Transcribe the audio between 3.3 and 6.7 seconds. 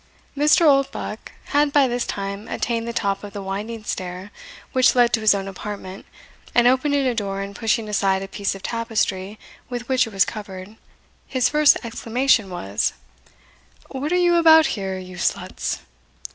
the winding stair which led to his own apartment, and